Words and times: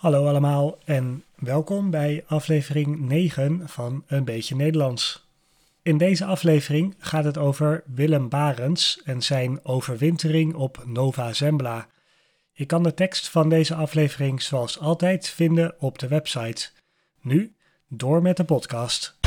Hallo 0.00 0.26
allemaal 0.26 0.78
en 0.84 1.24
welkom 1.34 1.90
bij 1.90 2.24
aflevering 2.26 3.00
9 3.00 3.68
van 3.68 4.04
Een 4.06 4.24
beetje 4.24 4.56
Nederlands. 4.56 5.28
In 5.82 5.98
deze 5.98 6.24
aflevering 6.24 6.94
gaat 6.98 7.24
het 7.24 7.38
over 7.38 7.82
Willem 7.86 8.28
Barens 8.28 9.00
en 9.04 9.22
zijn 9.22 9.64
overwintering 9.64 10.54
op 10.54 10.82
Nova 10.86 11.32
Zembla. 11.32 11.86
Je 12.52 12.64
kan 12.64 12.82
de 12.82 12.94
tekst 12.94 13.28
van 13.28 13.48
deze 13.48 13.74
aflevering 13.74 14.42
zoals 14.42 14.78
altijd 14.78 15.28
vinden 15.28 15.74
op 15.78 15.98
de 15.98 16.08
website. 16.08 16.70
Nu 17.20 17.54
door 17.88 18.22
met 18.22 18.36
de 18.36 18.44
podcast. 18.44 19.18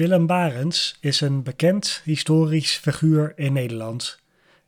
Willem 0.00 0.26
Barens 0.26 0.96
is 1.00 1.20
een 1.20 1.42
bekend 1.42 2.00
historisch 2.04 2.76
figuur 2.76 3.32
in 3.36 3.52
Nederland. 3.52 4.20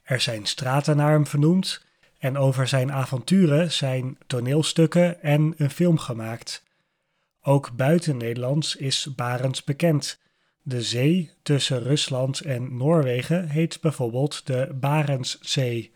Er 0.03 0.21
zijn 0.21 0.47
straten 0.47 0.97
naar 0.97 1.11
hem 1.11 1.27
vernoemd 1.27 1.85
en 2.19 2.37
over 2.37 2.69
zijn 2.69 2.93
avonturen 2.93 3.73
zijn 3.73 4.19
toneelstukken 4.27 5.23
en 5.23 5.55
een 5.57 5.71
film 5.71 5.99
gemaakt. 5.99 6.65
Ook 7.43 7.77
buiten 7.77 8.17
Nederlands 8.17 8.77
is 8.77 9.09
Barents 9.17 9.65
bekend. 9.65 10.21
De 10.63 10.83
zee 10.83 11.31
tussen 11.43 11.83
Rusland 11.83 12.41
en 12.41 12.77
Noorwegen 12.77 13.49
heet 13.49 13.81
bijvoorbeeld 13.81 14.47
de 14.47 14.69
Barentszee. 14.75 15.93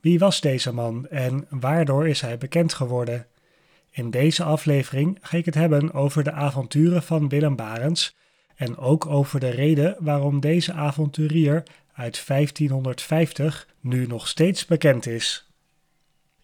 Wie 0.00 0.18
was 0.18 0.40
deze 0.40 0.72
man 0.72 1.08
en 1.08 1.46
waardoor 1.50 2.08
is 2.08 2.20
hij 2.20 2.38
bekend 2.38 2.74
geworden? 2.74 3.26
In 3.90 4.10
deze 4.10 4.44
aflevering 4.44 5.18
ga 5.20 5.36
ik 5.36 5.44
het 5.44 5.54
hebben 5.54 5.92
over 5.92 6.24
de 6.24 6.32
avonturen 6.32 7.02
van 7.02 7.28
Willem 7.28 7.56
Barents 7.56 8.18
en 8.60 8.76
ook 8.76 9.06
over 9.06 9.40
de 9.40 9.48
reden 9.48 9.96
waarom 9.98 10.40
deze 10.40 10.72
avonturier 10.72 11.62
uit 11.92 12.24
1550 12.26 13.68
nu 13.80 14.06
nog 14.06 14.28
steeds 14.28 14.66
bekend 14.66 15.06
is. 15.06 15.48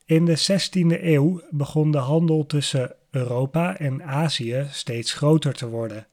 In 0.04 0.24
de 0.24 0.38
16e 0.38 1.02
eeuw 1.02 1.42
begon 1.50 1.90
de 1.90 1.98
handel 1.98 2.46
tussen 2.46 2.94
Europa 3.10 3.78
en 3.78 4.02
Azië 4.04 4.66
steeds 4.70 5.12
groter 5.12 5.54
te 5.54 5.68
worden. 5.68 6.06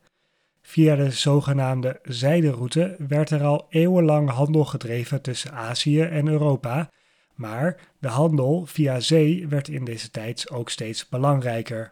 Via 0.61 0.95
de 0.95 1.11
zogenaamde 1.11 1.99
zijderoute 2.03 2.95
werd 3.07 3.29
er 3.29 3.43
al 3.43 3.65
eeuwenlang 3.69 4.29
handel 4.29 4.65
gedreven 4.65 5.21
tussen 5.21 5.51
Azië 5.51 6.01
en 6.01 6.27
Europa, 6.27 6.89
maar 7.35 7.77
de 7.99 8.07
handel 8.07 8.65
via 8.65 8.99
zee 8.99 9.47
werd 9.47 9.67
in 9.67 9.85
deze 9.85 10.11
tijd 10.11 10.51
ook 10.51 10.69
steeds 10.69 11.09
belangrijker. 11.09 11.91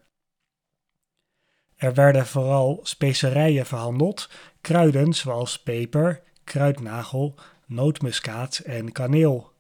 Er 1.81 1.93
werden 1.93 2.25
vooral 2.27 2.79
specerijen 2.83 3.65
verhandeld, 3.65 4.29
kruiden 4.61 5.13
zoals 5.13 5.59
peper, 5.59 6.21
kruidnagel, 6.43 7.35
nootmuskaat 7.65 8.57
en 8.57 8.91
kaneel. 8.91 9.51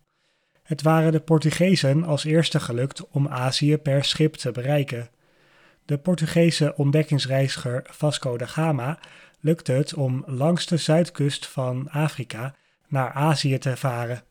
Het 0.63 0.81
waren 0.81 1.11
de 1.11 1.19
Portugezen 1.19 2.03
als 2.03 2.23
eerste 2.23 2.59
gelukt 2.59 3.07
om 3.09 3.27
Azië 3.27 3.77
per 3.77 4.03
schip 4.03 4.35
te 4.35 4.51
bereiken. 4.51 5.09
De 5.85 5.97
Portugese 5.97 6.73
ontdekkingsreiziger 6.75 7.85
Vasco 7.89 8.37
da 8.37 8.45
Gama 8.45 8.99
lukte 9.39 9.71
het 9.71 9.93
om 9.93 10.23
langs 10.25 10.65
de 10.65 10.77
zuidkust 10.77 11.47
van 11.47 11.89
Afrika 11.89 12.55
naar 12.87 13.11
Azië 13.11 13.57
te 13.57 13.77
varen. 13.77 14.23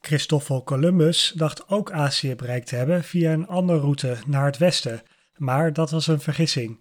Christoffel 0.00 0.64
Columbus 0.64 1.32
dacht 1.36 1.68
ook 1.68 1.92
Azië 1.92 2.34
bereikt 2.34 2.66
te 2.66 2.76
hebben 2.76 3.04
via 3.04 3.32
een 3.32 3.46
andere 3.46 3.78
route 3.78 4.16
naar 4.26 4.44
het 4.44 4.58
westen, 4.58 5.02
maar 5.36 5.72
dat 5.72 5.90
was 5.90 6.06
een 6.06 6.20
vergissing. 6.20 6.78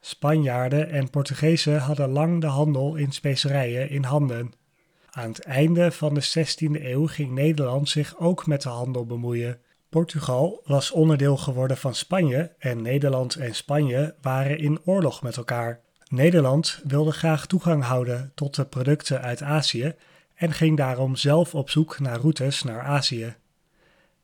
Spanjaarden 0.00 0.90
en 0.90 1.10
Portugezen 1.10 1.78
hadden 1.78 2.08
lang 2.08 2.40
de 2.40 2.46
handel 2.46 2.94
in 2.94 3.12
specerijen 3.12 3.90
in 3.90 4.04
handen. 4.04 4.52
Aan 5.10 5.28
het 5.28 5.42
einde 5.42 5.92
van 5.92 6.14
de 6.14 6.22
16e 6.22 6.84
eeuw 6.84 7.06
ging 7.06 7.30
Nederland 7.30 7.88
zich 7.88 8.18
ook 8.18 8.46
met 8.46 8.62
de 8.62 8.68
handel 8.68 9.06
bemoeien. 9.06 9.58
Portugal 9.88 10.60
was 10.64 10.90
onderdeel 10.90 11.36
geworden 11.36 11.76
van 11.76 11.94
Spanje 11.94 12.52
en 12.58 12.82
Nederland 12.82 13.34
en 13.34 13.54
Spanje 13.54 14.14
waren 14.20 14.58
in 14.58 14.80
oorlog 14.84 15.22
met 15.22 15.36
elkaar. 15.36 15.80
Nederland 16.08 16.80
wilde 16.84 17.12
graag 17.12 17.46
toegang 17.46 17.84
houden 17.84 18.32
tot 18.34 18.54
de 18.54 18.64
producten 18.64 19.20
uit 19.20 19.42
Azië 19.42 19.94
en 20.34 20.52
ging 20.52 20.76
daarom 20.76 21.16
zelf 21.16 21.54
op 21.54 21.70
zoek 21.70 21.98
naar 21.98 22.18
routes 22.20 22.62
naar 22.62 22.82
Azië. 22.82 23.34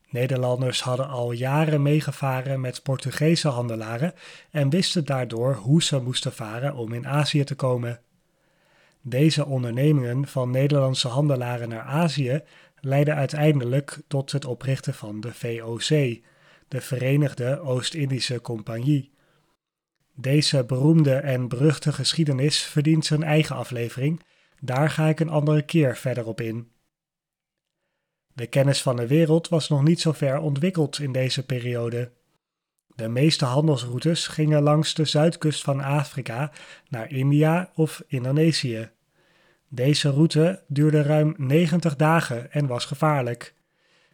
Nederlanders 0.09 0.81
hadden 0.81 1.07
al 1.07 1.31
jaren 1.31 1.81
meegevaren 1.81 2.61
met 2.61 2.83
Portugese 2.83 3.47
handelaren 3.47 4.13
en 4.51 4.69
wisten 4.69 5.05
daardoor 5.05 5.53
hoe 5.55 5.83
ze 5.83 5.99
moesten 5.99 6.33
varen 6.33 6.75
om 6.75 6.93
in 6.93 7.07
Azië 7.07 7.43
te 7.43 7.55
komen. 7.55 7.99
Deze 9.01 9.45
ondernemingen 9.45 10.27
van 10.27 10.51
Nederlandse 10.51 11.07
handelaren 11.07 11.69
naar 11.69 11.81
Azië 11.81 12.41
leidden 12.79 13.15
uiteindelijk 13.15 14.01
tot 14.07 14.31
het 14.31 14.45
oprichten 14.45 14.93
van 14.93 15.21
de 15.21 15.33
VOC, 15.33 15.87
de 16.67 16.81
Verenigde 16.81 17.59
Oost-Indische 17.59 18.41
Compagnie. 18.41 19.11
Deze 20.15 20.63
beroemde 20.63 21.15
en 21.15 21.47
beruchte 21.47 21.93
geschiedenis 21.93 22.63
verdient 22.63 23.05
zijn 23.05 23.23
eigen 23.23 23.55
aflevering, 23.55 24.23
daar 24.59 24.89
ga 24.89 25.07
ik 25.07 25.19
een 25.19 25.29
andere 25.29 25.61
keer 25.61 25.97
verder 25.97 26.25
op 26.25 26.41
in. 26.41 26.67
De 28.37 28.47
kennis 28.47 28.81
van 28.81 28.95
de 28.95 29.07
wereld 29.07 29.49
was 29.49 29.69
nog 29.69 29.83
niet 29.83 30.01
zo 30.01 30.11
ver 30.11 30.39
ontwikkeld 30.39 30.99
in 30.99 31.11
deze 31.11 31.45
periode. 31.45 32.11
De 32.95 33.07
meeste 33.07 33.45
handelsroutes 33.45 34.27
gingen 34.27 34.61
langs 34.61 34.93
de 34.93 35.05
zuidkust 35.05 35.63
van 35.63 35.81
Afrika 35.81 36.51
naar 36.89 37.11
India 37.11 37.71
of 37.75 38.03
Indonesië. 38.07 38.89
Deze 39.67 40.09
route 40.09 40.63
duurde 40.67 41.01
ruim 41.01 41.33
90 41.37 41.95
dagen 41.95 42.51
en 42.51 42.67
was 42.67 42.85
gevaarlijk. 42.85 43.53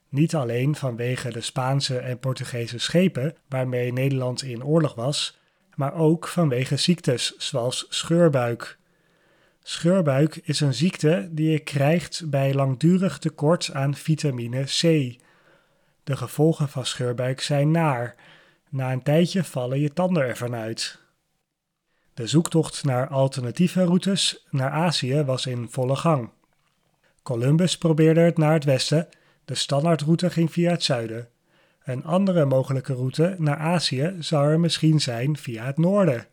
Niet 0.09 0.35
alleen 0.35 0.75
vanwege 0.75 1.31
de 1.31 1.41
Spaanse 1.41 1.97
en 1.97 2.19
Portugese 2.19 2.77
schepen 2.77 3.35
waarmee 3.49 3.93
Nederland 3.93 4.43
in 4.43 4.65
oorlog 4.65 4.95
was, 4.95 5.37
maar 5.75 5.93
ook 5.93 6.27
vanwege 6.27 6.77
ziektes 6.77 7.35
zoals 7.37 7.85
scheurbuik. 7.89 8.77
Scheurbuik 9.65 10.35
is 10.35 10.59
een 10.59 10.73
ziekte 10.73 11.29
die 11.31 11.51
je 11.51 11.59
krijgt 11.59 12.29
bij 12.29 12.53
langdurig 12.53 13.17
tekort 13.17 13.69
aan 13.73 13.95
vitamine 13.95 14.63
C. 14.63 14.81
De 16.03 16.17
gevolgen 16.17 16.69
van 16.69 16.85
scheurbuik 16.85 17.41
zijn 17.41 17.71
naar. 17.71 18.15
Na 18.69 18.91
een 18.91 19.03
tijdje 19.03 19.43
vallen 19.43 19.79
je 19.79 19.93
tanden 19.93 20.23
ervan 20.23 20.55
uit. 20.55 20.99
De 22.13 22.27
zoektocht 22.27 22.83
naar 22.83 23.07
alternatieve 23.07 23.83
routes 23.83 24.45
naar 24.49 24.69
Azië 24.69 25.23
was 25.23 25.45
in 25.45 25.69
volle 25.69 25.95
gang. 25.95 26.29
Columbus 27.21 27.77
probeerde 27.77 28.19
het 28.19 28.37
naar 28.37 28.53
het 28.53 28.63
westen, 28.63 29.07
de 29.45 29.55
standaardroute 29.55 30.29
ging 30.29 30.51
via 30.51 30.71
het 30.71 30.83
zuiden. 30.83 31.29
Een 31.83 32.05
andere 32.05 32.45
mogelijke 32.45 32.93
route 32.93 33.35
naar 33.37 33.57
Azië 33.57 34.15
zou 34.19 34.49
er 34.49 34.59
misschien 34.59 35.01
zijn 35.01 35.37
via 35.37 35.65
het 35.65 35.77
noorden. 35.77 36.27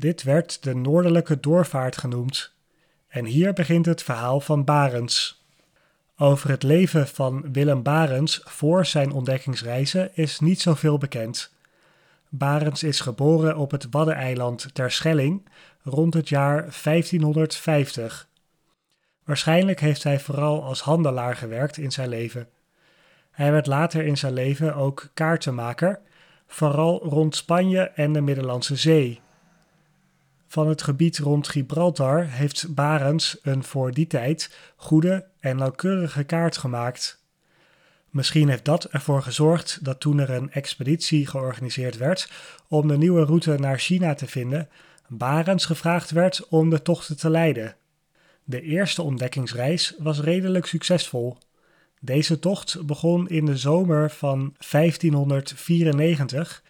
Dit 0.00 0.22
werd 0.22 0.62
de 0.62 0.74
Noordelijke 0.74 1.40
Doorvaart 1.40 1.96
genoemd. 1.96 2.52
En 3.08 3.24
hier 3.24 3.52
begint 3.52 3.86
het 3.86 4.02
verhaal 4.02 4.40
van 4.40 4.64
Barents. 4.64 5.44
Over 6.16 6.50
het 6.50 6.62
leven 6.62 7.08
van 7.08 7.52
Willem 7.52 7.82
Barents 7.82 8.40
voor 8.44 8.86
zijn 8.86 9.12
ontdekkingsreizen 9.12 10.10
is 10.14 10.40
niet 10.40 10.60
zoveel 10.60 10.98
bekend. 10.98 11.54
Barents 12.28 12.82
is 12.82 13.00
geboren 13.00 13.56
op 13.56 13.70
het 13.70 13.86
Waddeneiland 13.90 14.74
Terschelling 14.74 15.48
rond 15.82 16.14
het 16.14 16.28
jaar 16.28 16.60
1550. 16.82 18.28
Waarschijnlijk 19.24 19.80
heeft 19.80 20.02
hij 20.02 20.20
vooral 20.20 20.62
als 20.62 20.80
handelaar 20.80 21.36
gewerkt 21.36 21.76
in 21.76 21.92
zijn 21.92 22.08
leven. 22.08 22.48
Hij 23.30 23.52
werd 23.52 23.66
later 23.66 24.04
in 24.06 24.16
zijn 24.16 24.32
leven 24.32 24.74
ook 24.74 25.08
kaartenmaker, 25.14 26.00
vooral 26.46 27.04
rond 27.04 27.36
Spanje 27.36 27.80
en 27.80 28.12
de 28.12 28.20
Middellandse 28.20 28.76
Zee. 28.76 29.20
Van 30.48 30.68
het 30.68 30.82
gebied 30.82 31.18
rond 31.18 31.48
Gibraltar 31.48 32.26
heeft 32.26 32.74
Barents 32.74 33.38
een 33.42 33.64
voor 33.64 33.92
die 33.92 34.06
tijd 34.06 34.56
goede 34.76 35.26
en 35.40 35.56
nauwkeurige 35.56 36.24
kaart 36.24 36.56
gemaakt. 36.56 37.22
Misschien 38.10 38.48
heeft 38.48 38.64
dat 38.64 38.84
ervoor 38.84 39.22
gezorgd 39.22 39.84
dat 39.84 40.00
toen 40.00 40.18
er 40.18 40.30
een 40.30 40.50
expeditie 40.52 41.26
georganiseerd 41.26 41.96
werd 41.96 42.30
om 42.68 42.88
de 42.88 42.96
nieuwe 42.96 43.24
route 43.24 43.54
naar 43.58 43.78
China 43.78 44.14
te 44.14 44.26
vinden, 44.26 44.68
Barents 45.08 45.64
gevraagd 45.64 46.10
werd 46.10 46.48
om 46.48 46.70
de 46.70 46.82
tochten 46.82 47.16
te 47.16 47.30
leiden. 47.30 47.76
De 48.44 48.60
eerste 48.60 49.02
ontdekkingsreis 49.02 49.94
was 49.98 50.20
redelijk 50.20 50.66
succesvol. 50.66 51.38
Deze 52.00 52.38
tocht 52.38 52.86
begon 52.86 53.28
in 53.28 53.44
de 53.44 53.56
zomer 53.56 54.10
van 54.10 54.54
1594 54.70 56.62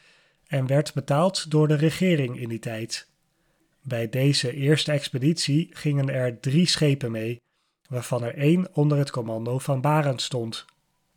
en 0.47 0.67
werd 0.67 0.95
betaald 0.95 1.51
door 1.51 1.69
de 1.69 1.75
regering 1.75 2.41
in 2.41 2.49
die 2.49 2.59
tijd. 2.59 3.09
Bij 3.89 4.09
deze 4.09 4.53
eerste 4.55 4.93
expeditie 4.93 5.69
gingen 5.73 6.09
er 6.09 6.41
drie 6.41 6.67
schepen 6.67 7.11
mee, 7.11 7.41
waarvan 7.89 8.25
er 8.25 8.35
één 8.37 8.75
onder 8.75 8.99
het 8.99 9.11
commando 9.11 9.59
van 9.59 9.81
Barend 9.81 10.23
stond. 10.23 10.65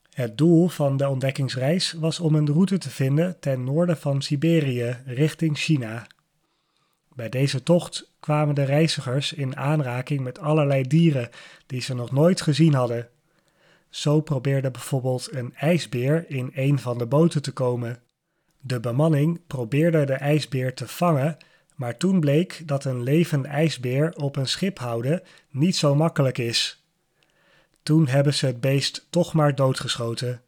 Het 0.10 0.38
doel 0.38 0.68
van 0.68 0.98
de 0.98 1.08
ontdekkingsreis 1.10 1.92
was 1.92 2.20
om 2.20 2.36
een 2.36 2.48
route 2.48 2.78
te 2.78 2.90
vinden 2.90 3.40
ten 3.40 3.64
noorden 3.64 3.98
van 3.98 4.22
Siberië 4.22 4.98
richting 5.06 5.58
China. 5.58 6.08
Bij 7.16 7.30
deze 7.30 7.64
tocht 7.64 8.10
kwamen 8.20 8.56
de 8.56 8.64
reizigers 8.64 9.34
in 9.34 9.58
aanraking 9.58 10.20
met 10.20 10.40
allerlei 10.40 10.84
dieren 10.84 11.30
die 11.66 11.82
ze 11.82 11.96
nog 11.96 12.12
nooit 12.12 12.42
gezien 12.42 12.74
hadden. 12.74 13.10
Zo 13.90 14.22
probeerde 14.22 14.72
bijvoorbeeld 14.72 15.28
een 15.32 15.54
ijsbeer 15.56 16.26
in 16.28 16.52
een 16.54 16.80
van 16.80 16.98
de 16.98 17.06
boten 17.06 17.42
te 17.42 17.52
komen. 17.52 18.00
De 18.60 18.80
bemanning 18.80 19.40
probeerde 19.48 20.06
de 20.06 20.14
ijsbeer 20.14 20.74
te 20.74 20.88
vangen, 20.88 21.38
maar 21.82 21.98
toen 21.98 22.20
bleek 22.20 22.62
dat 22.66 22.86
een 22.86 23.04
levend 23.04 23.46
ijsbeer 23.46 24.14
op 24.16 24.36
een 24.36 24.48
schip 24.48 24.80
houden 24.80 25.22
niet 25.50 25.76
zo 25.76 25.96
makkelijk 25.96 26.38
is. 26.38 26.84
Toen 27.84 28.08
hebben 28.08 28.34
ze 28.34 28.46
het 28.46 28.62
beest 28.62 29.08
toch 29.10 29.34
maar 29.34 29.56
doodgeschoten. 29.56 30.42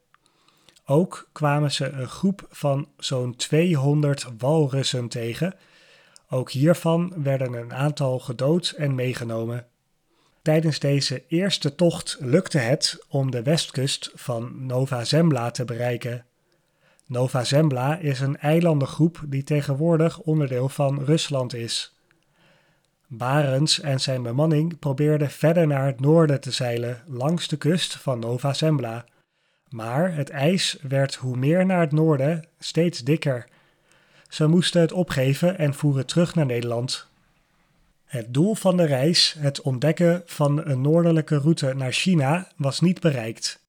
Ook 0.86 1.30
kwamen 1.32 1.72
ze 1.72 1.90
een 1.90 2.08
groep 2.08 2.48
van 2.50 2.88
zo'n 2.98 3.36
200 3.36 4.28
walrussen 4.38 5.08
tegen. 5.08 5.56
Ook 6.30 6.52
hiervan 6.52 7.14
werden 7.16 7.54
een 7.54 7.74
aantal 7.74 8.20
gedood 8.20 8.74
en 8.78 8.96
meegenomen. 8.96 9.68
Tijdens 10.42 10.80
deze 10.80 11.24
eerste 11.28 11.76
tocht 11.76 12.18
lukte 12.20 12.58
het 12.58 13.06
om 13.08 13.32
de 13.32 13.44
westkust 13.44 14.12
van 14.16 14.66
Nova 14.66 15.04
Zembla 15.04 15.52
te 15.52 15.66
bereiken. 15.66 16.26
Nova 17.08 17.44
Zembla 17.44 17.98
is 17.98 18.20
een 18.20 18.38
eilandengroep 18.38 19.24
die 19.26 19.44
tegenwoordig 19.44 20.20
onderdeel 20.20 20.70
van 20.70 21.04
Rusland 21.04 21.54
is. 21.54 21.96
Barents 23.08 23.80
en 23.80 24.00
zijn 24.00 24.24
bemanning 24.24 24.80
probeerden 24.80 25.30
verder 25.30 25.68
naar 25.68 25.86
het 25.86 26.00
noorden 26.00 26.42
te 26.42 26.52
zeilen 26.52 27.04
langs 27.08 27.48
de 27.48 27.58
kust 27.58 27.96
van 27.96 28.20
Nova 28.20 28.54
Zembla. 28.54 29.06
Maar 29.70 30.16
het 30.16 30.30
ijs 30.30 30.78
werd 30.82 31.16
hoe 31.16 31.38
meer 31.38 31.66
naar 31.66 31.80
het 31.80 31.92
noorden 31.92 32.48
steeds 32.60 33.00
dikker. 33.00 33.48
Ze 34.28 34.48
moesten 34.48 34.82
het 34.82 34.92
opgeven 34.92 35.58
en 35.58 35.74
voeren 35.74 36.06
terug 36.06 36.36
naar 36.36 36.46
Nederland. 36.46 37.08
Het 38.06 38.34
doel 38.34 38.56
van 38.56 38.78
de 38.78 38.86
reis, 38.86 39.36
het 39.40 39.62
ontdekken 39.62 40.22
van 40.26 40.66
een 40.66 40.82
noordelijke 40.82 41.38
route 41.38 41.74
naar 41.74 41.92
China, 41.92 42.48
was 42.58 42.80
niet 42.80 43.00
bereikt. 43.00 43.63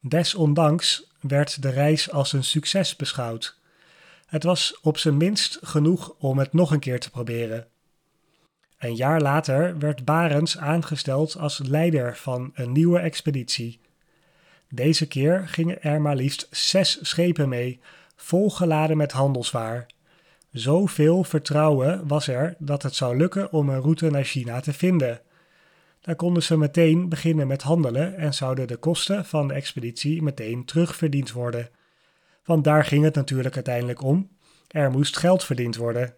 Desondanks 0.00 1.10
werd 1.20 1.62
de 1.62 1.68
reis 1.68 2.10
als 2.10 2.32
een 2.32 2.44
succes 2.44 2.96
beschouwd. 2.96 3.58
Het 4.26 4.42
was 4.42 4.78
op 4.82 4.98
zijn 4.98 5.16
minst 5.16 5.58
genoeg 5.62 6.14
om 6.18 6.38
het 6.38 6.52
nog 6.52 6.70
een 6.70 6.78
keer 6.78 7.00
te 7.00 7.10
proberen. 7.10 7.66
Een 8.78 8.94
jaar 8.94 9.20
later 9.20 9.78
werd 9.78 10.04
Barents 10.04 10.58
aangesteld 10.58 11.36
als 11.36 11.58
leider 11.58 12.16
van 12.16 12.50
een 12.54 12.72
nieuwe 12.72 12.98
expeditie. 12.98 13.80
Deze 14.68 15.06
keer 15.06 15.48
gingen 15.48 15.82
er 15.82 16.00
maar 16.00 16.16
liefst 16.16 16.48
zes 16.50 16.98
schepen 17.02 17.48
mee, 17.48 17.80
volgeladen 18.16 18.96
met 18.96 19.12
handelswaar. 19.12 19.86
Zoveel 20.52 21.24
vertrouwen 21.24 22.06
was 22.06 22.28
er 22.28 22.54
dat 22.58 22.82
het 22.82 22.94
zou 22.94 23.16
lukken 23.16 23.52
om 23.52 23.68
een 23.68 23.80
route 23.80 24.10
naar 24.10 24.24
China 24.24 24.60
te 24.60 24.72
vinden. 24.72 25.20
Daar 26.00 26.16
konden 26.16 26.42
ze 26.42 26.56
meteen 26.56 27.08
beginnen 27.08 27.46
met 27.46 27.62
handelen 27.62 28.16
en 28.16 28.34
zouden 28.34 28.68
de 28.68 28.76
kosten 28.76 29.24
van 29.24 29.48
de 29.48 29.54
expeditie 29.54 30.22
meteen 30.22 30.64
terugverdiend 30.64 31.32
worden. 31.32 31.70
Want 32.44 32.64
daar 32.64 32.84
ging 32.84 33.04
het 33.04 33.14
natuurlijk 33.14 33.54
uiteindelijk 33.54 34.02
om. 34.02 34.28
Er 34.68 34.90
moest 34.90 35.16
geld 35.16 35.44
verdiend 35.44 35.76
worden. 35.76 36.14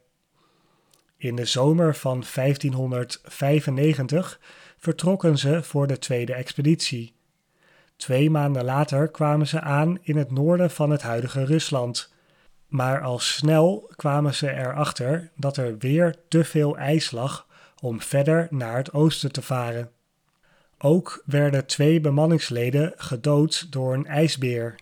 In 1.17 1.37
de 1.37 1.44
zomer 1.44 1.94
van 1.94 2.25
1595 2.34 4.40
vertrokken 4.79 5.38
ze 5.38 5.62
voor 5.62 5.87
de 5.87 5.99
tweede 5.99 6.34
expeditie. 6.34 7.14
Twee 7.96 8.31
maanden 8.31 8.64
later 8.64 9.08
kwamen 9.08 9.46
ze 9.46 9.61
aan 9.61 9.99
in 10.02 10.17
het 10.17 10.31
noorden 10.31 10.70
van 10.70 10.90
het 10.90 11.02
huidige 11.02 11.44
Rusland. 11.44 12.12
Maar 12.67 13.00
al 13.00 13.19
snel 13.19 13.93
kwamen 13.96 14.34
ze 14.34 14.50
erachter 14.50 15.31
dat 15.37 15.56
er 15.56 15.79
weer 15.79 16.17
te 16.29 16.44
veel 16.44 16.76
ijs 16.76 17.11
lag 17.11 17.46
om 17.82 18.00
verder 18.00 18.46
naar 18.50 18.76
het 18.76 18.93
oosten 18.93 19.32
te 19.32 19.43
varen. 19.43 19.90
Ook 20.79 21.23
werden 21.26 21.67
twee 21.67 22.00
bemanningsleden 22.00 22.93
gedood 22.96 23.73
door 23.73 23.94
een 23.94 24.06
ijsbeer. 24.06 24.75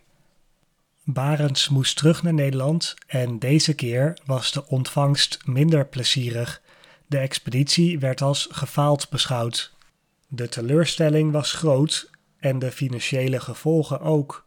Barends 1.04 1.68
moest 1.68 1.96
terug 1.96 2.22
naar 2.22 2.34
Nederland 2.34 2.94
en 3.06 3.38
deze 3.38 3.74
keer 3.74 4.18
was 4.24 4.52
de 4.52 4.66
ontvangst 4.66 5.38
minder 5.44 5.86
plezierig. 5.86 6.62
De 7.06 7.18
expeditie 7.18 7.98
werd 7.98 8.22
als 8.22 8.48
gefaald 8.50 9.08
beschouwd. 9.08 9.74
De 10.28 10.48
teleurstelling 10.48 11.32
was 11.32 11.52
groot 11.52 12.10
en 12.38 12.58
de 12.58 12.70
financiële 12.72 13.40
gevolgen 13.40 14.00
ook. 14.00 14.46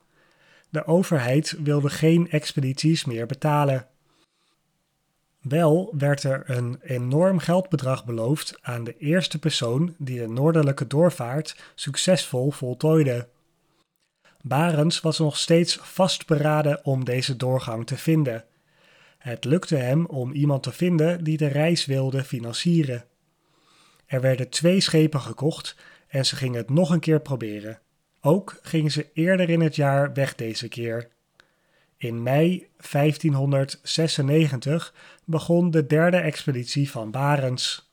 De 0.69 0.85
overheid 0.85 1.55
wilde 1.63 1.89
geen 1.89 2.29
expedities 2.29 3.05
meer 3.05 3.25
betalen. 3.25 3.87
Wel 5.43 5.93
werd 5.97 6.23
er 6.23 6.49
een 6.49 6.79
enorm 6.81 7.39
geldbedrag 7.39 8.05
beloofd 8.05 8.57
aan 8.61 8.83
de 8.83 8.97
eerste 8.97 9.39
persoon 9.39 9.95
die 9.97 10.19
de 10.19 10.27
noordelijke 10.27 10.87
doorvaart 10.87 11.55
succesvol 11.75 12.51
voltooide. 12.51 13.27
Barends 14.41 15.01
was 15.01 15.19
nog 15.19 15.37
steeds 15.37 15.75
vastberaden 15.81 16.85
om 16.85 17.05
deze 17.05 17.35
doorgang 17.35 17.87
te 17.87 17.97
vinden. 17.97 18.45
Het 19.17 19.45
lukte 19.45 19.75
hem 19.75 20.05
om 20.05 20.31
iemand 20.31 20.63
te 20.63 20.71
vinden 20.71 21.23
die 21.23 21.37
de 21.37 21.47
reis 21.47 21.85
wilde 21.85 22.23
financieren. 22.23 23.05
Er 24.05 24.21
werden 24.21 24.49
twee 24.49 24.81
schepen 24.81 25.21
gekocht 25.21 25.75
en 26.07 26.25
ze 26.25 26.35
gingen 26.35 26.57
het 26.57 26.69
nog 26.69 26.89
een 26.89 26.99
keer 26.99 27.21
proberen. 27.21 27.79
Ook 28.21 28.59
gingen 28.61 28.91
ze 28.91 29.09
eerder 29.13 29.49
in 29.49 29.61
het 29.61 29.75
jaar 29.75 30.13
weg 30.13 30.35
deze 30.35 30.67
keer. 30.67 31.09
In 32.03 32.23
mei 32.23 32.67
1596 32.91 34.93
begon 35.25 35.71
de 35.71 35.87
derde 35.87 36.17
expeditie 36.17 36.91
van 36.91 37.11
Barents. 37.11 37.91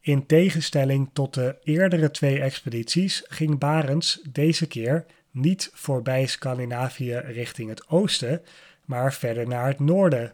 In 0.00 0.26
tegenstelling 0.26 1.10
tot 1.12 1.34
de 1.34 1.56
eerdere 1.62 2.10
twee 2.10 2.40
expedities 2.40 3.24
ging 3.28 3.58
Barents 3.58 4.20
deze 4.32 4.66
keer 4.66 5.06
niet 5.30 5.70
voorbij 5.74 6.26
Scandinavië 6.26 7.14
richting 7.14 7.68
het 7.68 7.88
oosten, 7.88 8.42
maar 8.84 9.12
verder 9.12 9.48
naar 9.48 9.66
het 9.66 9.80
noorden. 9.80 10.32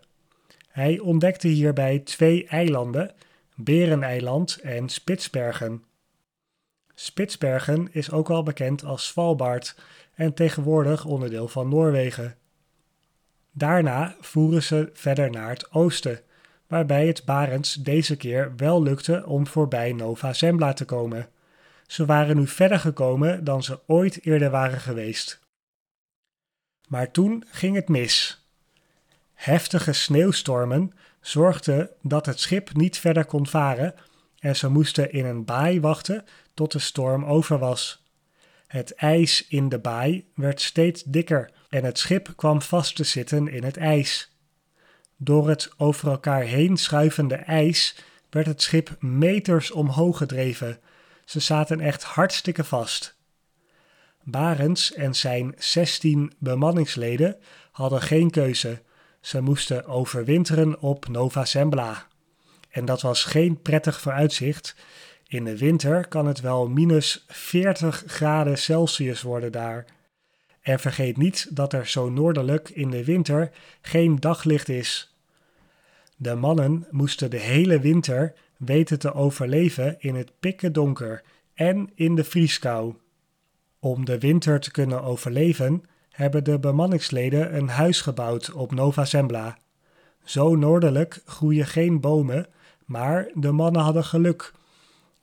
Hij 0.69 0.99
ontdekte 0.99 1.49
hierbij 1.49 1.99
twee 1.99 2.47
eilanden, 2.47 3.15
Bereneiland 3.55 4.59
en 4.63 4.89
Spitsbergen. 4.89 5.85
Spitsbergen 6.95 7.89
is 7.93 8.11
ook 8.11 8.29
wel 8.29 8.43
bekend 8.43 8.85
als 8.85 9.07
Svalbard 9.07 9.77
en 10.15 10.35
tegenwoordig 10.35 11.05
onderdeel 11.05 11.49
van 11.49 11.69
Noorwegen. 11.69 12.37
Daarna 13.59 14.17
voeren 14.21 14.63
ze 14.63 14.91
verder 14.93 15.31
naar 15.31 15.49
het 15.49 15.73
oosten, 15.73 16.21
waarbij 16.67 17.07
het 17.07 17.25
Barents 17.25 17.75
deze 17.75 18.17
keer 18.17 18.53
wel 18.57 18.83
lukte 18.83 19.27
om 19.27 19.47
voorbij 19.47 19.93
Nova 19.93 20.33
Zembla 20.33 20.73
te 20.73 20.85
komen. 20.85 21.29
Ze 21.87 22.07
waren 22.07 22.37
nu 22.37 22.47
verder 22.47 22.79
gekomen 22.79 23.45
dan 23.45 23.63
ze 23.63 23.81
ooit 23.87 24.25
eerder 24.25 24.51
waren 24.51 24.81
geweest. 24.81 25.41
Maar 26.89 27.11
toen 27.11 27.45
ging 27.51 27.75
het 27.75 27.89
mis. 27.89 28.47
Heftige 29.35 29.93
sneeuwstormen 29.93 30.93
zorgden 31.21 31.91
dat 32.03 32.27
het 32.27 32.41
schip 32.41 32.75
niet 32.75 32.99
verder 32.99 33.25
kon 33.25 33.47
varen 33.47 33.95
en 34.39 34.57
ze 34.57 34.69
moesten 34.69 35.13
in 35.13 35.25
een 35.25 35.45
baai 35.45 35.81
wachten 35.81 36.25
tot 36.55 36.73
de 36.73 36.79
storm 36.79 37.25
over 37.25 37.59
was. 37.59 38.03
Het 38.67 38.95
ijs 38.95 39.47
in 39.49 39.69
de 39.69 39.79
baai 39.79 40.31
werd 40.35 40.61
steeds 40.61 41.03
dikker 41.03 41.51
en 41.77 41.85
het 41.85 41.99
schip 41.99 42.33
kwam 42.37 42.63
vast 42.63 42.97
te 42.97 43.05
zitten 43.05 43.49
in 43.49 43.65
het 43.65 43.77
ijs. 43.77 44.31
Door 45.17 45.49
het 45.49 45.73
over 45.77 46.11
elkaar 46.11 46.43
heen 46.43 46.77
schuivende 46.77 47.35
ijs 47.35 47.97
werd 48.31 48.47
het 48.47 48.63
schip 48.63 48.97
meters 49.01 49.71
omhoog 49.71 50.19
gedreven. 50.19 50.79
Ze 51.25 51.41
zaten 51.41 51.81
echt 51.81 52.03
hartstikke 52.03 52.65
vast. 52.65 53.17
Barends 54.23 54.93
en 54.93 55.15
zijn 55.15 55.55
16 55.59 56.33
bemanningsleden 56.39 57.37
hadden 57.71 58.03
geen 58.03 58.31
keuze. 58.31 58.83
Ze 59.21 59.41
moesten 59.41 59.87
overwinteren 59.87 60.81
op 60.81 61.09
Nova 61.09 61.45
Zembla. 61.45 62.07
En 62.71 62.85
dat 62.85 63.03
was 63.03 63.25
geen 63.25 63.63
prettig 63.63 64.01
vooruitzicht. 64.01 64.75
In 65.27 65.45
de 65.45 65.59
winter 65.59 66.09
kan 66.09 66.27
het 66.27 66.41
wel 66.41 66.69
minus 66.69 67.25
40 67.29 68.03
graden 68.07 68.59
Celsius 68.59 69.23
worden 69.23 69.53
daar. 69.53 69.96
En 70.67 70.81
vergeet 70.81 71.17
niet 71.17 71.49
dat 71.51 71.73
er 71.73 71.87
zo 71.87 72.11
noordelijk 72.11 72.69
in 72.69 72.91
de 72.91 73.05
winter 73.05 73.51
geen 73.81 74.21
daglicht 74.21 74.69
is. 74.69 75.15
De 76.17 76.35
mannen 76.35 76.87
moesten 76.91 77.31
de 77.31 77.39
hele 77.39 77.81
winter 77.81 78.35
weten 78.57 78.99
te 78.99 79.15
overleven 79.15 79.97
in 79.99 80.15
het 80.15 80.33
pikken 80.41 80.73
donker 80.73 81.23
en 81.55 81.91
in 81.95 82.15
de 82.15 82.25
vrieskou. 82.25 82.95
Om 83.79 84.05
de 84.05 84.19
winter 84.19 84.61
te 84.61 84.71
kunnen 84.71 85.03
overleven, 85.03 85.85
hebben 86.11 86.45
de 86.45 86.59
bemanningsleden 86.59 87.57
een 87.57 87.69
huis 87.69 88.01
gebouwd 88.01 88.53
op 88.53 88.73
Nova 88.73 89.05
Zembla. 89.05 89.59
Zo 90.25 90.57
noordelijk 90.57 91.23
groeien 91.25 91.67
geen 91.67 92.01
bomen, 92.01 92.47
maar 92.85 93.29
de 93.35 93.53
mannen 93.53 93.83
hadden 93.83 94.05
geluk. 94.05 94.53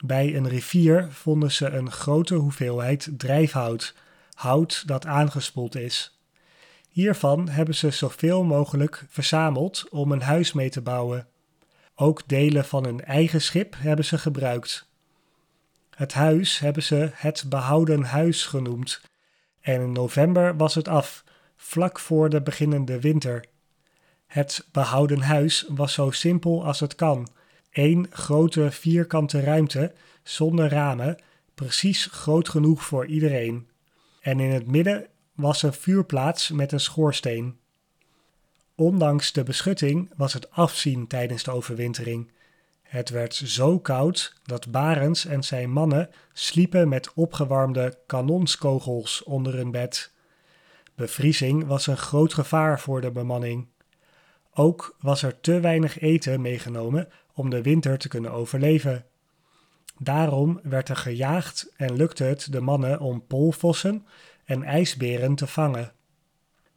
Bij 0.06 0.36
een 0.36 0.48
rivier 0.48 1.08
vonden 1.12 1.52
ze 1.52 1.70
een 1.70 1.92
grote 1.92 2.36
hoeveelheid 2.36 3.10
drijfhout, 3.18 3.94
hout 4.34 4.84
dat 4.88 5.06
aangespoeld 5.06 5.76
is. 5.76 6.20
Hiervan 6.90 7.50
hebben 7.50 7.76
ze 7.76 7.92
zoveel 7.92 8.44
mogelijk 8.44 9.06
verzameld 9.10 9.90
om 9.90 10.12
een 10.12 10.22
huis 10.22 10.54
mee 10.54 10.70
te 10.70 10.82
bouwen. 10.82 11.28
Ook 11.96 12.28
delen 12.28 12.66
van 12.66 12.84
hun 12.84 13.04
eigen 13.04 13.42
schip 13.42 13.76
hebben 13.78 14.06
ze 14.06 14.18
gebruikt. 14.18 14.88
Het 15.96 16.14
huis 16.14 16.60
hebben 16.60 16.84
ze 16.84 17.10
het 17.14 17.46
behouden 17.50 18.04
huis 18.04 18.46
genoemd. 18.46 19.02
En 19.62 19.82
in 19.82 19.92
november 19.92 20.58
was 20.58 20.76
het 20.76 20.88
af, 20.88 21.24
vlak 21.56 22.00
voor 22.00 22.30
de 22.30 22.42
beginnende 22.42 23.00
winter. 23.00 23.46
Het 24.26 24.68
behouden 24.72 25.22
huis 25.22 25.66
was 25.68 25.94
zo 25.94 26.12
simpel 26.12 26.66
als 26.66 26.80
het 26.80 26.96
kan. 26.96 27.28
Eén 27.72 28.08
grote 28.10 28.72
vierkante 28.72 29.40
ruimte 29.40 29.94
zonder 30.24 30.70
ramen, 30.70 31.18
precies 31.56 32.06
groot 32.06 32.50
genoeg 32.50 32.84
voor 32.84 33.06
iedereen. 33.06 33.68
En 34.24 34.40
in 34.40 34.52
het 34.52 34.68
midden 34.68 35.08
was 35.36 35.64
een 35.64 35.74
vuurplaats 35.74 36.50
met 36.50 36.72
een 36.72 36.80
schoorsteen. 36.80 37.58
Ondanks 38.76 39.32
de 39.32 39.44
beschutting 39.44 40.12
was 40.16 40.34
het 40.34 40.52
afzien 40.52 41.08
tijdens 41.08 41.44
de 41.44 41.52
overwintering. 41.52 42.32
Het 42.82 43.10
werd 43.10 43.34
zo 43.34 43.80
koud 43.80 44.34
dat 44.44 44.72
Barens 44.72 45.26
en 45.26 45.44
zijn 45.44 45.72
mannen 45.72 46.10
sliepen 46.34 46.90
met 46.90 47.14
opgewarmde 47.14 47.98
kanonskogels 48.06 49.24
onder 49.24 49.54
hun 49.54 49.72
bed. 49.72 50.12
Bevriezing 50.96 51.66
was 51.66 51.88
een 51.88 51.98
groot 51.98 52.34
gevaar 52.34 52.80
voor 52.80 53.02
de 53.02 53.12
bemanning. 53.12 53.68
Ook 54.54 54.96
was 55.00 55.24
er 55.24 55.40
te 55.42 55.60
weinig 55.60 56.00
eten 56.00 56.42
meegenomen 56.42 57.10
om 57.34 57.50
de 57.50 57.62
winter 57.62 57.98
te 57.98 58.08
kunnen 58.08 58.32
overleven. 58.32 59.06
Daarom 60.04 60.60
werd 60.64 60.90
er 60.90 60.96
gejaagd 60.96 61.74
en 61.76 61.96
lukte 61.96 62.24
het 62.24 62.52
de 62.52 62.62
mannen 62.62 63.00
om 63.00 63.28
poolvossen 63.28 64.06
en 64.46 64.64
ijsberen 64.64 65.36
te 65.36 65.48
vangen. 65.48 65.92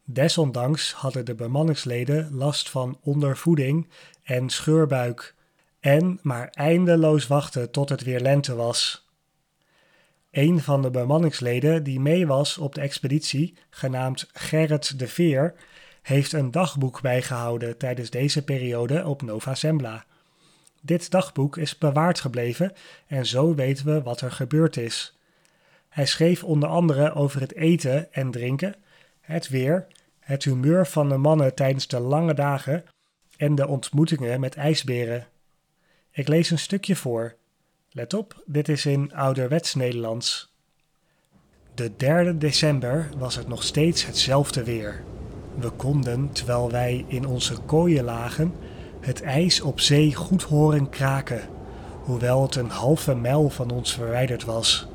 Desondanks 0.03 0.93
hadden 0.93 1.25
de 1.25 1.35
bemanningsleden 1.35 2.33
last 2.33 2.69
van 2.69 2.97
ondervoeding 3.01 3.87
en 4.23 4.49
scheurbuik 4.49 5.35
en 5.79 6.19
maar 6.21 6.47
eindeloos 6.49 7.27
wachten 7.27 7.71
tot 7.71 7.89
het 7.89 8.03
weer 8.03 8.19
lente 8.19 8.55
was. 8.55 9.07
Een 10.31 10.59
van 10.59 10.81
de 10.81 10.91
bemanningsleden 10.91 11.83
die 11.83 11.99
mee 11.99 12.27
was 12.27 12.57
op 12.57 12.75
de 12.75 12.81
expeditie, 12.81 13.57
genaamd 13.69 14.29
Gerrit 14.33 14.99
de 14.99 15.07
Veer, 15.07 15.53
heeft 16.01 16.33
een 16.33 16.51
dagboek 16.51 17.01
bijgehouden 17.01 17.77
tijdens 17.77 18.09
deze 18.09 18.43
periode 18.43 19.05
op 19.05 19.21
Nova 19.21 19.55
Zembla. 19.55 20.05
Dit 20.81 21.11
dagboek 21.11 21.57
is 21.57 21.77
bewaard 21.77 22.19
gebleven 22.19 22.73
en 23.07 23.25
zo 23.25 23.55
weten 23.55 23.85
we 23.85 24.01
wat 24.01 24.21
er 24.21 24.31
gebeurd 24.31 24.77
is. 24.77 25.17
Hij 25.89 26.05
schreef 26.05 26.43
onder 26.43 26.69
andere 26.69 27.13
over 27.13 27.41
het 27.41 27.55
eten 27.55 28.13
en 28.13 28.31
drinken, 28.31 28.75
het 29.21 29.47
weer, 29.47 29.87
het 30.19 30.43
humeur 30.43 30.87
van 30.87 31.09
de 31.09 31.17
mannen 31.17 31.55
tijdens 31.55 31.87
de 31.87 31.99
lange 31.99 32.33
dagen 32.33 32.83
en 33.37 33.55
de 33.55 33.67
ontmoetingen 33.67 34.39
met 34.39 34.55
ijsberen. 34.55 35.27
Ik 36.11 36.27
lees 36.27 36.49
een 36.49 36.59
stukje 36.59 36.95
voor. 36.95 37.35
Let 37.91 38.13
op, 38.13 38.43
dit 38.45 38.69
is 38.69 38.85
in 38.85 39.13
ouderwets 39.13 39.75
Nederlands. 39.75 40.55
De 41.73 41.95
3 41.95 42.37
december 42.37 43.09
was 43.17 43.35
het 43.35 43.47
nog 43.47 43.63
steeds 43.63 44.05
hetzelfde 44.05 44.63
weer. 44.63 45.03
We 45.59 45.69
konden, 45.69 46.31
terwijl 46.31 46.71
wij 46.71 47.05
in 47.07 47.25
onze 47.25 47.57
kooien 47.57 48.03
lagen, 48.03 48.53
het 49.07 49.21
ijs 49.21 49.61
op 49.61 49.79
zee 49.79 50.15
goed 50.15 50.43
horen 50.43 50.89
kraken, 50.89 51.41
hoewel 52.03 52.41
het 52.41 52.55
een 52.55 52.69
halve 52.69 53.15
mijl 53.15 53.49
van 53.49 53.71
ons 53.71 53.93
verwijderd 53.93 54.45
was. 54.45 54.87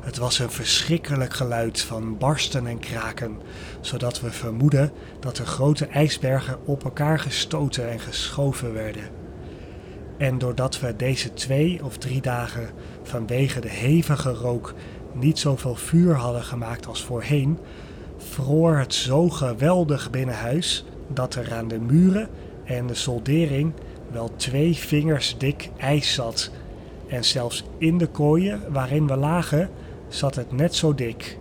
Het 0.00 0.16
was 0.16 0.38
een 0.38 0.50
verschrikkelijk 0.50 1.34
geluid 1.34 1.80
van 1.80 2.18
barsten 2.18 2.66
en 2.66 2.78
kraken, 2.78 3.38
zodat 3.80 4.20
we 4.20 4.30
vermoeden 4.30 4.92
dat 5.20 5.36
de 5.36 5.46
grote 5.46 5.86
ijsbergen 5.86 6.66
op 6.66 6.84
elkaar 6.84 7.18
gestoten 7.18 7.90
en 7.90 8.00
geschoven 8.00 8.72
werden. 8.72 9.08
En 10.18 10.38
doordat 10.38 10.80
we 10.80 10.96
deze 10.96 11.34
twee 11.34 11.84
of 11.84 11.98
drie 11.98 12.20
dagen 12.20 12.70
vanwege 13.02 13.60
de 13.60 13.70
hevige 13.70 14.32
rook 14.32 14.74
niet 15.12 15.38
zoveel 15.38 15.74
vuur 15.74 16.14
hadden 16.14 16.42
gemaakt 16.42 16.86
als 16.86 17.04
voorheen, 17.04 17.58
vroor 18.16 18.76
het 18.76 18.94
zo 18.94 19.28
geweldig 19.28 20.10
binnen 20.10 20.36
huis 20.36 20.84
dat 21.08 21.34
er 21.34 21.52
aan 21.52 21.68
de 21.68 21.80
muren 21.80 22.28
en 22.66 22.86
de 22.86 22.94
soldering 22.94 23.72
wel 24.12 24.36
twee 24.36 24.74
vingers 24.74 25.38
dik 25.38 25.70
ijs 25.78 26.14
zat. 26.14 26.50
En 27.08 27.24
zelfs 27.24 27.64
in 27.78 27.98
de 27.98 28.06
kooien 28.06 28.72
waarin 28.72 29.06
we 29.06 29.16
lagen 29.16 29.70
zat 30.08 30.34
het 30.34 30.52
net 30.52 30.74
zo 30.74 30.94
dik. 30.94 31.38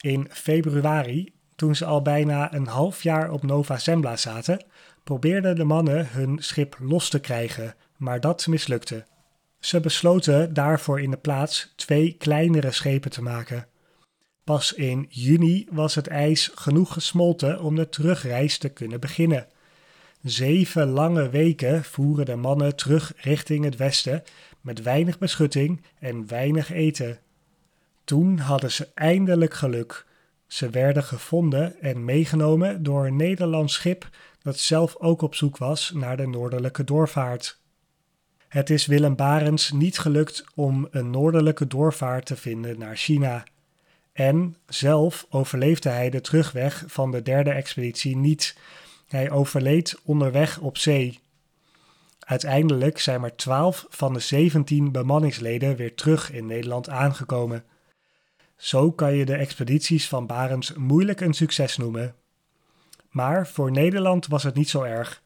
In 0.00 0.28
februari, 0.30 1.34
toen 1.56 1.76
ze 1.76 1.84
al 1.84 2.02
bijna 2.02 2.54
een 2.54 2.66
half 2.66 3.02
jaar 3.02 3.30
op 3.30 3.42
Nova 3.42 3.78
Zembla 3.78 4.16
zaten, 4.16 4.64
probeerden 5.04 5.56
de 5.56 5.64
mannen 5.64 6.08
hun 6.10 6.38
schip 6.38 6.76
los 6.80 7.08
te 7.08 7.18
krijgen, 7.18 7.74
maar 7.96 8.20
dat 8.20 8.46
mislukte. 8.46 9.06
Ze 9.60 9.80
besloten 9.80 10.54
daarvoor 10.54 11.00
in 11.00 11.10
de 11.10 11.16
plaats 11.16 11.72
twee 11.76 12.12
kleinere 12.18 12.72
schepen 12.72 13.10
te 13.10 13.22
maken. 13.22 13.66
Pas 14.44 14.72
in 14.72 15.06
juni 15.08 15.66
was 15.70 15.94
het 15.94 16.06
ijs 16.06 16.50
genoeg 16.54 16.92
gesmolten 16.92 17.60
om 17.60 17.76
de 17.76 17.88
terugreis 17.88 18.58
te 18.58 18.68
kunnen 18.68 19.00
beginnen. 19.00 19.46
Zeven 20.26 20.88
lange 20.88 21.28
weken 21.28 21.84
voeren 21.84 22.24
de 22.24 22.36
mannen 22.36 22.76
terug 22.76 23.12
richting 23.16 23.64
het 23.64 23.76
westen 23.76 24.22
met 24.60 24.82
weinig 24.82 25.18
beschutting 25.18 25.82
en 25.98 26.28
weinig 26.28 26.72
eten. 26.72 27.18
Toen 28.04 28.38
hadden 28.38 28.72
ze 28.72 28.88
eindelijk 28.94 29.54
geluk. 29.54 30.06
Ze 30.46 30.70
werden 30.70 31.02
gevonden 31.02 31.80
en 31.80 32.04
meegenomen 32.04 32.82
door 32.82 33.06
een 33.06 33.16
Nederlands 33.16 33.74
schip 33.74 34.08
dat 34.42 34.58
zelf 34.58 34.96
ook 34.96 35.22
op 35.22 35.34
zoek 35.34 35.56
was 35.56 35.92
naar 35.94 36.16
de 36.16 36.26
noordelijke 36.26 36.84
doorvaart. 36.84 37.58
Het 38.48 38.70
is 38.70 38.86
Willem 38.86 39.16
Barens 39.16 39.72
niet 39.72 39.98
gelukt 39.98 40.44
om 40.54 40.88
een 40.90 41.10
noordelijke 41.10 41.66
doorvaart 41.66 42.26
te 42.26 42.36
vinden 42.36 42.78
naar 42.78 42.96
China. 42.96 43.44
En 44.12 44.56
zelf 44.66 45.26
overleefde 45.30 45.88
hij 45.88 46.10
de 46.10 46.20
terugweg 46.20 46.84
van 46.86 47.10
de 47.10 47.22
derde 47.22 47.50
expeditie 47.50 48.16
niet. 48.16 48.56
Hij 49.06 49.30
overleed 49.30 50.00
onderweg 50.04 50.58
op 50.58 50.78
zee. 50.78 51.20
Uiteindelijk 52.18 52.98
zijn 52.98 53.20
maar 53.20 53.36
12 53.36 53.86
van 53.88 54.12
de 54.12 54.20
17 54.20 54.92
bemanningsleden 54.92 55.76
weer 55.76 55.94
terug 55.94 56.32
in 56.32 56.46
Nederland 56.46 56.88
aangekomen. 56.88 57.64
Zo 58.56 58.92
kan 58.92 59.14
je 59.14 59.24
de 59.24 59.36
expedities 59.36 60.08
van 60.08 60.26
Barents 60.26 60.72
moeilijk 60.72 61.20
een 61.20 61.34
succes 61.34 61.76
noemen. 61.76 62.14
Maar 63.10 63.46
voor 63.46 63.70
Nederland 63.70 64.26
was 64.26 64.42
het 64.42 64.54
niet 64.54 64.68
zo 64.68 64.82
erg. 64.82 65.22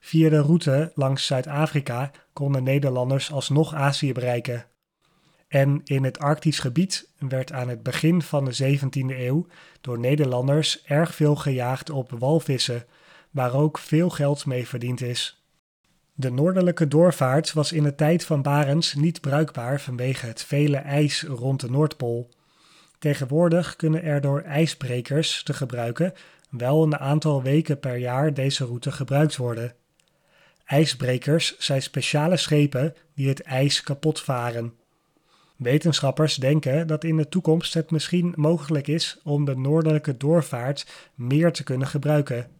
Via 0.00 0.28
de 0.28 0.40
route 0.40 0.92
langs 0.94 1.26
Zuid-Afrika 1.26 2.10
konden 2.32 2.62
Nederlanders 2.62 3.32
alsnog 3.32 3.74
Azië 3.74 4.12
bereiken. 4.12 4.66
En 5.48 5.80
in 5.84 6.04
het 6.04 6.18
Arktisch 6.18 6.58
gebied 6.58 7.08
werd 7.18 7.52
aan 7.52 7.68
het 7.68 7.82
begin 7.82 8.22
van 8.22 8.44
de 8.44 8.78
17e 8.78 9.18
eeuw 9.18 9.46
door 9.80 9.98
Nederlanders 9.98 10.82
erg 10.84 11.14
veel 11.14 11.36
gejaagd 11.36 11.90
op 11.90 12.10
walvissen, 12.18 12.86
waar 13.32 13.54
ook 13.54 13.78
veel 13.78 14.10
geld 14.10 14.46
mee 14.46 14.68
verdiend 14.68 15.00
is. 15.00 15.44
De 16.14 16.30
noordelijke 16.30 16.88
doorvaart 16.88 17.52
was 17.52 17.72
in 17.72 17.82
de 17.82 17.94
tijd 17.94 18.24
van 18.24 18.42
Barents 18.42 18.94
niet 18.94 19.20
bruikbaar 19.20 19.80
vanwege 19.80 20.26
het 20.26 20.42
vele 20.42 20.76
ijs 20.76 21.22
rond 21.22 21.60
de 21.60 21.70
Noordpool. 21.70 22.28
Tegenwoordig 22.98 23.76
kunnen 23.76 24.02
er 24.02 24.20
door 24.20 24.40
ijsbrekers 24.40 25.42
te 25.42 25.54
gebruiken 25.54 26.14
wel 26.50 26.82
een 26.82 26.98
aantal 26.98 27.42
weken 27.42 27.80
per 27.80 27.96
jaar 27.96 28.34
deze 28.34 28.64
route 28.64 28.92
gebruikt 28.92 29.36
worden. 29.36 29.74
IJsbrekers 30.64 31.58
zijn 31.58 31.82
speciale 31.82 32.36
schepen 32.36 32.94
die 33.14 33.28
het 33.28 33.42
ijs 33.42 33.82
kapot 33.82 34.20
varen. 34.20 34.74
Wetenschappers 35.56 36.34
denken 36.34 36.86
dat 36.86 37.04
in 37.04 37.16
de 37.16 37.28
toekomst 37.28 37.74
het 37.74 37.90
misschien 37.90 38.32
mogelijk 38.36 38.88
is 38.88 39.20
om 39.24 39.44
de 39.44 39.56
noordelijke 39.56 40.16
doorvaart 40.16 40.86
meer 41.14 41.52
te 41.52 41.64
kunnen 41.64 41.88
gebruiken. 41.88 42.50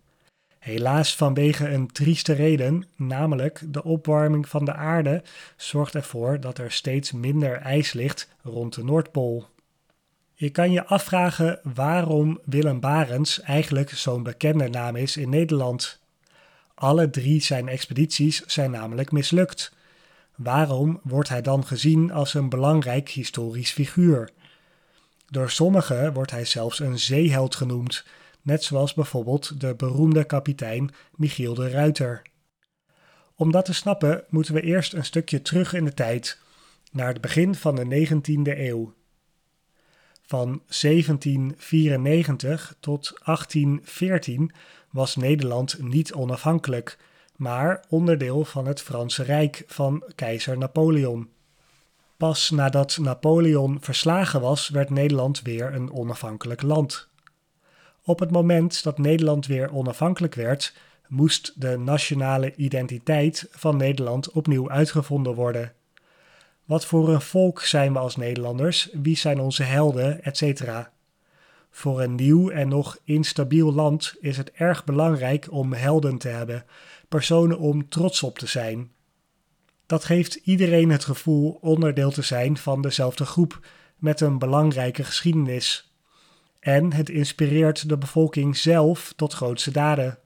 Helaas 0.63 1.17
vanwege 1.17 1.69
een 1.69 1.93
trieste 1.93 2.33
reden, 2.33 2.85
namelijk 2.97 3.63
de 3.67 3.85
opwarming 3.85 4.49
van 4.49 4.65
de 4.65 4.73
aarde, 4.73 5.23
zorgt 5.57 5.95
ervoor 5.95 6.41
dat 6.41 6.59
er 6.59 6.73
steeds 6.73 7.13
minder 7.13 7.57
ijs 7.57 7.93
ligt 7.93 8.29
rond 8.43 8.75
de 8.75 8.85
Noordpool. 8.85 9.49
Je 10.35 10.51
kan 10.51 10.73
je 10.73 10.87
afvragen 10.87 11.61
waarom 11.75 12.41
Willem 12.45 12.81
Barents 12.81 13.41
eigenlijk 13.41 13.91
zo'n 13.91 14.23
bekende 14.23 14.69
naam 14.69 14.97
is 14.97 15.17
in 15.17 15.29
Nederland. 15.29 16.01
Alle 16.75 17.11
drie 17.11 17.41
zijn 17.41 17.69
expedities 17.69 18.45
zijn 18.47 18.71
namelijk 18.71 19.13
mislukt. 19.13 19.73
Waarom 20.35 21.01
wordt 21.03 21.29
hij 21.29 21.43
dan 21.43 21.67
gezien 21.67 22.13
als 22.13 22.35
een 22.35 22.49
belangrijk 22.49 23.09
historisch 23.09 23.73
figuur? 23.73 24.31
Door 25.31 25.51
sommigen 25.51 26.13
wordt 26.13 26.31
hij 26.31 26.45
zelfs 26.45 26.79
een 26.79 26.99
zeeheld 26.99 27.55
genoemd, 27.55 28.05
net 28.43 28.65
zoals 28.65 28.95
bijvoorbeeld 28.95 29.61
de 29.61 29.75
beroemde 29.75 30.25
kapitein 30.25 30.91
Michiel 31.17 31.55
de 31.55 31.71
Ruiter. 31.71 32.23
Om 33.35 33.51
dat 33.51 33.65
te 33.65 33.75
snappen 33.75 34.25
moeten 34.29 34.55
we 34.55 34.61
eerst 34.61 34.93
een 34.93 35.05
stukje 35.05 35.43
terug 35.43 35.73
in 35.73 35.85
de 35.85 35.95
tijd, 35.95 36.39
naar 36.93 37.09
het 37.09 37.21
begin 37.21 37.55
van 37.55 37.75
de 37.75 38.07
19e 38.07 38.59
eeuw. 38.59 38.95
Van 40.23 40.63
1794 40.81 42.75
tot 42.81 43.13
1814 43.25 44.53
was 44.91 45.17
Nederland 45.17 45.83
niet 45.83 46.13
onafhankelijk, 46.13 46.99
maar 47.37 47.85
onderdeel 47.89 48.45
van 48.45 48.67
het 48.67 48.83
Franse 48.83 49.23
Rijk 49.23 49.65
van 49.67 50.03
keizer 50.15 50.59
Napoleon. 50.59 51.29
Pas 52.17 52.51
nadat 52.51 52.99
Napoleon 53.01 53.79
verslagen 53.81 54.41
was, 54.41 54.69
werd 54.69 54.91
Nederland 54.91 55.43
weer 55.43 55.75
een 55.75 55.93
onafhankelijk 55.93 56.63
land. 56.63 57.09
Op 58.05 58.19
het 58.19 58.31
moment 58.31 58.83
dat 58.83 58.99
Nederland 58.99 59.47
weer 59.47 59.73
onafhankelijk 59.73 60.35
werd, 60.35 60.75
moest 61.09 61.61
de 61.61 61.79
nationale 61.79 62.55
identiteit 62.55 63.49
van 63.51 63.77
Nederland 63.77 64.31
opnieuw 64.31 64.71
uitgevonden 64.71 65.35
worden. 65.35 65.73
Wat 66.65 66.87
voor 66.87 67.09
een 67.09 67.21
volk 67.21 67.61
zijn 67.61 67.93
we 67.93 67.99
als 67.99 68.17
Nederlanders? 68.17 68.89
Wie 68.93 69.17
zijn 69.17 69.41
onze 69.41 69.63
helden, 69.63 70.25
etc. 70.25 70.63
Voor 71.71 72.01
een 72.01 72.15
nieuw 72.15 72.51
en 72.51 72.69
nog 72.69 72.99
instabiel 73.05 73.73
land 73.73 74.15
is 74.21 74.37
het 74.37 74.53
erg 74.53 74.85
belangrijk 74.85 75.47
om 75.51 75.73
helden 75.73 76.19
te 76.19 76.29
hebben, 76.29 76.65
personen 77.09 77.59
om 77.59 77.89
trots 77.89 78.23
op 78.23 78.39
te 78.39 78.47
zijn. 78.47 78.91
Dat 79.87 80.05
geeft 80.05 80.35
iedereen 80.35 80.91
het 80.91 81.05
gevoel 81.05 81.59
onderdeel 81.61 82.11
te 82.11 82.23
zijn 82.23 82.57
van 82.57 82.83
dezelfde 82.83 83.25
groep 83.25 83.61
met 83.97 84.21
een 84.21 84.39
belangrijke 84.39 85.05
geschiedenis. 85.05 85.92
En 86.63 86.93
het 86.93 87.09
inspireert 87.09 87.89
de 87.89 87.99
bevolking 87.99 88.57
zelf 88.57 89.13
tot 89.17 89.33
grootse 89.33 89.71
daden. 89.71 90.19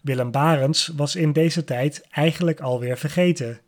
Willem 0.00 0.30
Barents 0.30 0.86
was 0.86 1.16
in 1.16 1.32
deze 1.32 1.64
tijd 1.64 2.06
eigenlijk 2.10 2.60
alweer 2.60 2.98
vergeten. 2.98 3.60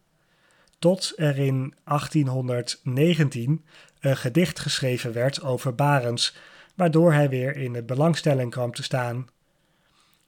Tot 0.78 1.12
er 1.16 1.38
in 1.38 1.74
1819 1.84 3.64
een 4.00 4.16
gedicht 4.16 4.58
geschreven 4.58 5.12
werd 5.12 5.42
over 5.42 5.74
Barents, 5.74 6.36
waardoor 6.74 7.12
hij 7.12 7.28
weer 7.28 7.56
in 7.56 7.72
de 7.72 7.82
belangstelling 7.82 8.50
kwam 8.50 8.72
te 8.72 8.82
staan. 8.82 9.28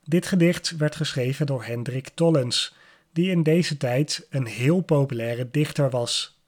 Dit 0.05 0.27
gedicht 0.27 0.77
werd 0.77 0.97
geschreven 0.97 1.47
door 1.47 1.65
Hendrik 1.65 2.09
Tollens, 2.09 2.75
die 3.13 3.31
in 3.31 3.43
deze 3.43 3.77
tijd 3.77 4.27
een 4.31 4.47
heel 4.47 4.81
populaire 4.81 5.49
dichter 5.51 5.91
was. 5.91 6.41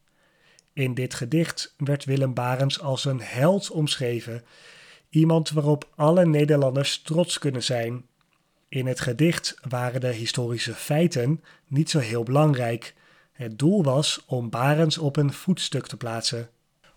In 0.72 0.94
dit 0.94 1.14
gedicht 1.14 1.74
werd 1.76 2.04
Willem 2.04 2.34
Barents 2.34 2.80
als 2.80 3.04
een 3.04 3.20
held 3.20 3.70
omschreven, 3.70 4.44
iemand 5.16 5.50
waarop 5.50 5.88
alle 5.94 6.26
Nederlanders 6.26 7.02
trots 7.02 7.38
kunnen 7.38 7.62
zijn. 7.62 8.04
In 8.68 8.86
het 8.86 9.00
gedicht 9.00 9.58
waren 9.68 10.00
de 10.00 10.12
historische 10.12 10.74
feiten 10.74 11.42
niet 11.66 11.90
zo 11.90 11.98
heel 11.98 12.22
belangrijk. 12.22 12.94
Het 13.32 13.58
doel 13.58 13.82
was 13.82 14.22
om 14.26 14.50
Barens 14.50 14.98
op 14.98 15.16
een 15.16 15.32
voetstuk 15.32 15.86
te 15.86 15.96
plaatsen. 15.96 16.48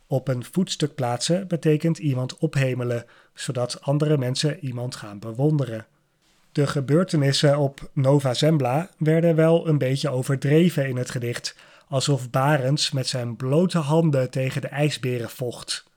Op 0.08 0.28
een 0.28 0.44
voetstuk 0.44 0.96
plaatsen 0.96 1.48
betekent 1.48 1.98
iemand 1.98 2.38
ophemelen, 2.38 3.06
zodat 3.34 3.82
andere 3.82 4.18
mensen 4.18 4.66
iemand 4.66 4.96
gaan 4.96 5.20
bewonderen. 5.20 5.86
De 6.52 6.68
gebeurtenissen 6.68 7.58
op 7.58 7.90
Nova 7.94 8.34
Zembla 8.34 8.90
werden 8.98 9.36
wel 9.36 9.68
een 9.68 9.78
beetje 9.78 10.10
overdreven 10.10 10.88
in 10.88 10.98
het 10.98 11.10
gedicht, 11.10 11.56
alsof 11.88 12.30
Barens 12.30 12.92
met 12.92 13.08
zijn 13.08 13.36
blote 13.36 13.78
handen 13.78 14.30
tegen 14.30 14.62
de 14.62 14.68
ijsberen 14.68 15.30
vocht. 15.30 15.89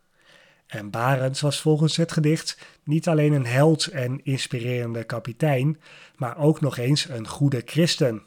En 0.73 0.91
Barends 0.91 1.41
was 1.41 1.61
volgens 1.61 1.97
het 1.97 2.13
gedicht 2.13 2.59
niet 2.85 3.09
alleen 3.09 3.33
een 3.33 3.47
held 3.47 3.87
en 3.87 4.25
inspirerende 4.25 5.05
kapitein, 5.05 5.81
maar 6.17 6.39
ook 6.39 6.61
nog 6.61 6.77
eens 6.77 7.09
een 7.09 7.29
goede 7.29 7.63
christen. 7.65 8.23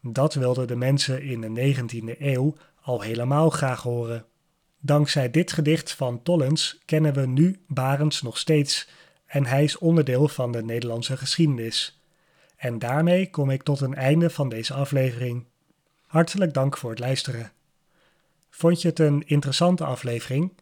Dat 0.00 0.34
wilden 0.34 0.66
de 0.66 0.76
mensen 0.76 1.22
in 1.22 1.40
de 1.40 1.74
19e 1.74 2.20
eeuw 2.20 2.54
al 2.80 3.00
helemaal 3.00 3.50
graag 3.50 3.82
horen. 3.82 4.24
Dankzij 4.80 5.30
dit 5.30 5.52
gedicht 5.52 5.92
van 5.92 6.22
Tollens 6.22 6.78
kennen 6.84 7.14
we 7.14 7.26
nu 7.26 7.60
Barends 7.68 8.22
nog 8.22 8.38
steeds 8.38 8.88
en 9.26 9.46
hij 9.46 9.64
is 9.64 9.78
onderdeel 9.78 10.28
van 10.28 10.52
de 10.52 10.62
Nederlandse 10.62 11.16
geschiedenis. 11.16 12.00
En 12.56 12.78
daarmee 12.78 13.30
kom 13.30 13.50
ik 13.50 13.62
tot 13.62 13.80
een 13.80 13.94
einde 13.94 14.30
van 14.30 14.48
deze 14.48 14.74
aflevering. 14.74 15.44
Hartelijk 16.06 16.54
dank 16.54 16.76
voor 16.76 16.90
het 16.90 16.98
luisteren. 16.98 17.52
Vond 18.50 18.82
je 18.82 18.88
het 18.88 18.98
een 18.98 19.22
interessante 19.26 19.84
aflevering? 19.84 20.52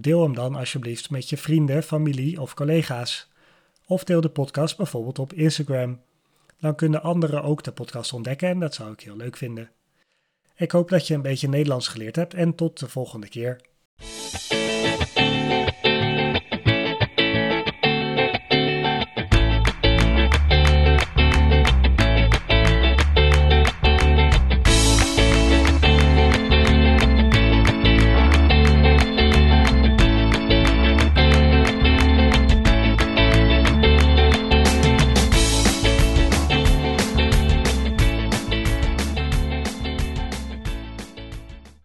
Deel 0.00 0.22
hem 0.22 0.34
dan 0.34 0.54
alsjeblieft 0.54 1.10
met 1.10 1.28
je 1.28 1.36
vrienden, 1.36 1.82
familie 1.82 2.40
of 2.40 2.54
collega's. 2.54 3.28
Of 3.86 4.04
deel 4.04 4.20
de 4.20 4.28
podcast 4.28 4.76
bijvoorbeeld 4.76 5.18
op 5.18 5.32
Instagram. 5.32 6.00
Dan 6.60 6.74
kunnen 6.74 7.02
anderen 7.02 7.42
ook 7.42 7.62
de 7.62 7.72
podcast 7.72 8.12
ontdekken 8.12 8.48
en 8.48 8.60
dat 8.60 8.74
zou 8.74 8.92
ik 8.92 9.00
heel 9.00 9.16
leuk 9.16 9.36
vinden. 9.36 9.70
Ik 10.56 10.70
hoop 10.70 10.88
dat 10.88 11.06
je 11.06 11.14
een 11.14 11.22
beetje 11.22 11.48
Nederlands 11.48 11.88
geleerd 11.88 12.16
hebt 12.16 12.34
en 12.34 12.54
tot 12.54 12.78
de 12.78 12.88
volgende 12.88 13.28
keer. 13.28 13.60